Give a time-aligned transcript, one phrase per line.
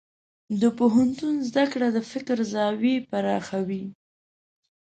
[0.61, 3.85] د پوهنتون زده کړه د فکر زاویې پراخوي.